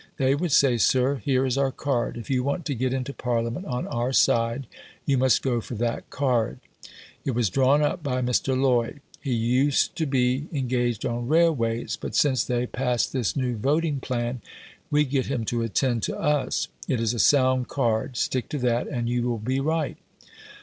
[0.17, 3.67] They would say, "Sir, here is our card; if you want to get into Parliament
[3.67, 4.65] on our side,
[5.05, 6.59] you must go for that card;
[7.23, 8.59] it was drawn up by Mr.
[8.59, 13.99] Lloyd; he used to be engaged on railways, but since they passed this new voting
[13.99, 14.41] plan,
[14.89, 18.87] we get him to attend to us; it is a sound card; stick to that
[18.87, 19.97] and you will be right".